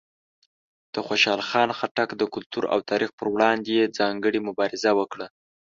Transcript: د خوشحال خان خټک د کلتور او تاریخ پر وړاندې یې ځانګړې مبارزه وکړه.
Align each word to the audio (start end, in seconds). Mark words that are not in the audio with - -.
د 0.93 0.95
خوشحال 1.07 1.41
خان 1.49 1.69
خټک 1.77 2.09
د 2.17 2.23
کلتور 2.33 2.63
او 2.73 2.79
تاریخ 2.89 3.09
پر 3.19 3.27
وړاندې 3.33 3.69
یې 3.77 3.91
ځانګړې 3.97 4.39
مبارزه 4.47 4.91
وکړه. 4.99 5.27